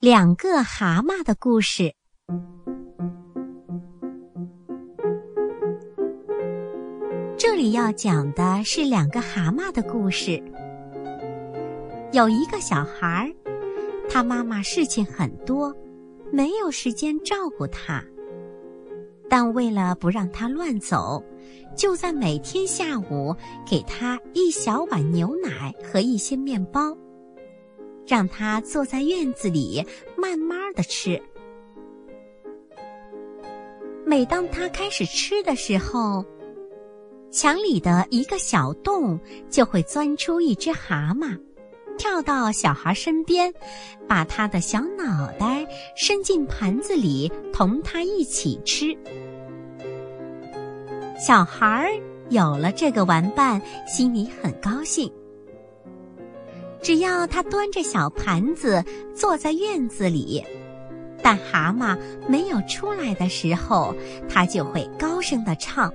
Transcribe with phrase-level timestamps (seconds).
[0.00, 1.94] 两个蛤蟆的故事。
[7.38, 10.32] 这里要讲的是两个蛤蟆的故事。
[12.12, 13.32] 有一个小孩儿，
[14.06, 15.74] 他妈妈事情很多，
[16.30, 18.04] 没有时间照顾他。
[19.30, 21.24] 但为了不让他乱走，
[21.74, 23.34] 就在每天下午
[23.66, 26.94] 给他一小碗牛奶和一些面包。
[28.06, 29.84] 让他坐在院子里
[30.16, 31.20] 慢慢的吃。
[34.04, 36.24] 每当他开始吃的时候，
[37.30, 39.18] 墙里的一个小洞
[39.50, 41.36] 就会钻出一只蛤蟆，
[41.98, 43.52] 跳到小孩身边，
[44.06, 48.96] 把他的小脑袋伸进盘子里，同他一起吃。
[51.18, 51.90] 小孩
[52.28, 55.12] 有了这个玩伴，心里很高兴。
[56.82, 60.44] 只要他端着小盘子坐在院子里，
[61.22, 63.94] 但蛤蟆没有出来的时候，
[64.28, 65.92] 他就会高声的唱：“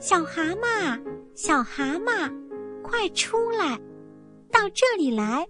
[0.00, 1.00] 小蛤蟆，
[1.34, 2.32] 小蛤蟆，
[2.82, 3.78] 快出来，
[4.50, 5.46] 到这里来，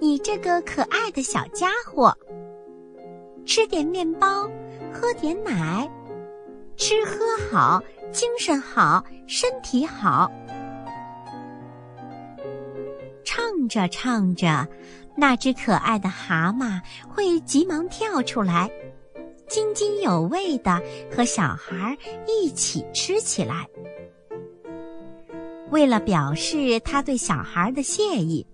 [0.00, 2.12] 你这个可爱的小家伙，
[3.44, 4.50] 吃点面包，
[4.92, 5.88] 喝点奶，
[6.76, 10.28] 吃喝好，精神好，身体好。”
[13.36, 14.68] 唱着唱着，
[15.16, 18.70] 那只可爱的蛤蟆会急忙跳出来，
[19.48, 23.66] 津津有味的和小孩一起吃起来。
[25.72, 28.46] 为了表示他对小孩的谢意，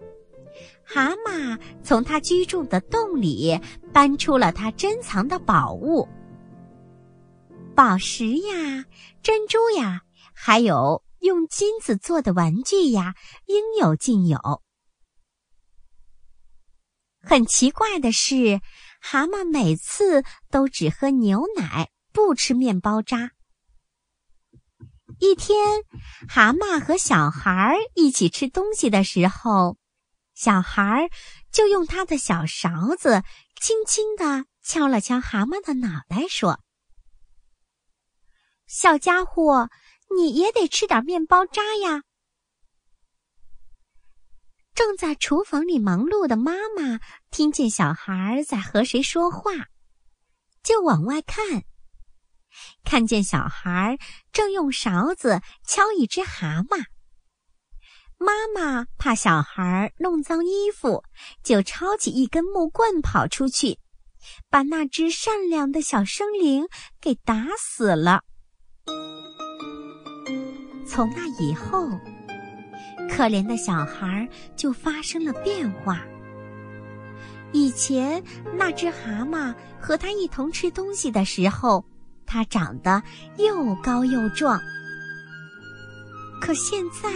[0.83, 3.61] 蛤蟆从他居住的洞里
[3.92, 6.08] 搬出了他珍藏的宝物——
[7.77, 8.86] 宝石呀、
[9.23, 10.01] 珍珠呀，
[10.33, 13.14] 还有用金子做的玩具呀，
[13.45, 14.62] 应有尽有。
[17.22, 18.60] 很奇怪的是，
[19.00, 23.33] 蛤蟆每次都只喝牛奶，不吃面包渣。
[25.18, 25.83] 一天，
[26.28, 29.77] 蛤蟆和小孩一起吃东西的时候，
[30.34, 31.11] 小孩
[31.52, 33.22] 就用他的小勺子
[33.61, 36.58] 轻轻地敲了敲蛤蟆的脑袋，说
[38.66, 39.68] ：“小家伙，
[40.16, 42.02] 你也得吃点面包渣呀。”
[44.83, 49.52] 正在厨房里忙碌的妈妈听见小孩在和谁说话，
[50.63, 51.64] 就往外看，
[52.83, 53.98] 看见小孩
[54.33, 56.83] 正用勺子敲一只蛤蟆。
[58.17, 61.05] 妈妈怕小孩弄脏衣服，
[61.45, 63.79] 就抄起一根木棍跑出去，
[64.48, 66.67] 把那只善良的小生灵
[67.02, 68.23] 给打死了。
[70.89, 71.86] 从那以后。
[73.10, 76.00] 可怜的小孩就发生了变化。
[77.52, 78.22] 以前
[78.56, 81.84] 那只蛤蟆和他一同吃东西的时候，
[82.24, 83.02] 他长得
[83.38, 84.60] 又高又壮。
[86.40, 87.10] 可现在，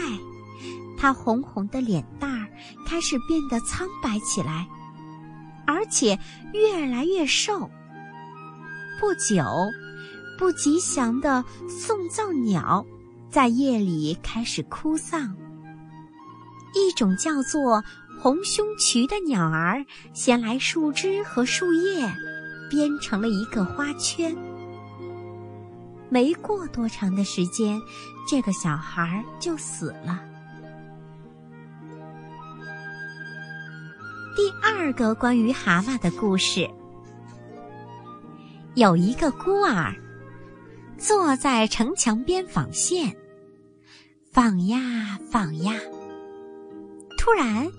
[0.99, 2.49] 他红红的脸蛋儿
[2.85, 4.67] 开始变得苍白起来，
[5.67, 6.19] 而且
[6.53, 7.71] 越来越瘦。
[9.01, 9.45] 不久，
[10.37, 12.85] 不吉祥的送葬鸟
[13.31, 15.35] 在夜里开始哭丧。
[16.75, 17.83] 一种叫做
[18.21, 22.13] 红胸渠的鸟儿衔来树枝和树叶，
[22.71, 24.37] 编成了一个花圈。
[26.09, 27.81] 没过多长的时间，
[28.29, 30.21] 这个小孩就死了。
[34.37, 36.69] 第二个关于蛤蟆的故事，
[38.75, 39.95] 有一个孤儿
[40.99, 43.17] 坐在城墙边纺线，
[44.33, 45.75] 纺呀纺呀。
[47.25, 47.73] 突然，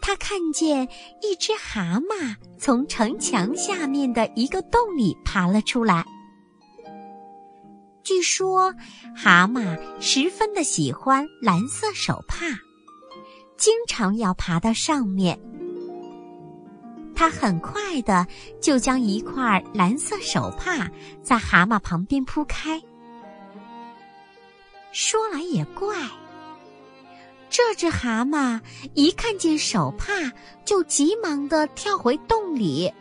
[0.00, 0.88] 他看见
[1.20, 6.06] 一只蛤蟆从城墙下面的一个洞里爬了出来。
[8.04, 8.72] 据说，
[9.12, 12.46] 蛤蟆十分的喜欢蓝色手帕，
[13.56, 15.36] 经常要爬到上面。
[17.12, 18.24] 他很快的
[18.62, 20.88] 就将一块蓝色手帕
[21.24, 22.80] 在蛤蟆旁边铺开。
[24.92, 25.92] 说来也怪。
[27.56, 28.60] 这只蛤蟆
[28.92, 30.30] 一看见手帕，
[30.66, 32.92] 就急忙的跳回洞里。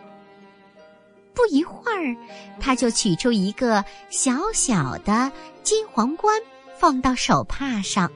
[1.34, 2.16] 不一会儿，
[2.58, 5.30] 他就取出一个小小的
[5.62, 6.42] 金皇冠，
[6.80, 8.10] 放到手帕上，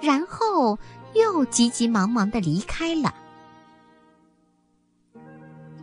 [0.00, 0.78] 然后
[1.14, 3.12] 又急急忙忙的离开了。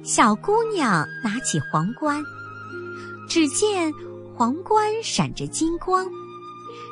[0.02, 2.24] 小姑娘拿起皇冠，
[3.28, 3.92] 只见
[4.34, 6.10] 皇冠闪着金光。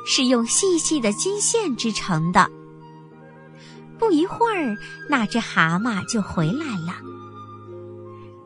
[0.06, 2.50] 是用细细的金线织成的。
[3.98, 4.78] 不一会儿，
[5.10, 6.94] 那只蛤蟆就回来了。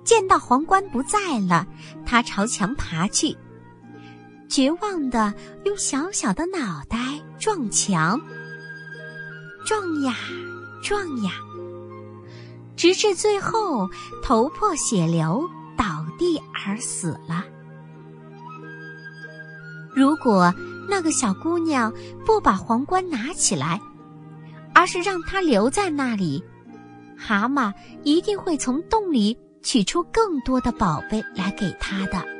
[0.04, 1.68] 见到皇冠不在了，
[2.06, 3.36] 他朝墙爬去，
[4.48, 5.34] 绝望的
[5.66, 6.98] 用小小的脑袋
[7.40, 8.20] 撞墙，
[9.66, 10.16] 撞呀
[10.84, 11.32] 撞呀，
[12.76, 13.88] 直至最后
[14.24, 15.48] 头破血流
[15.78, 17.44] 倒地而死了。
[19.94, 20.54] 如果
[20.90, 21.94] 那个小姑娘
[22.26, 23.80] 不把皇冠拿起来，
[24.74, 26.44] 而是让它留在那里，
[27.18, 27.72] 蛤蟆
[28.04, 32.39] 一定会从洞里取出更多的宝贝来给她的。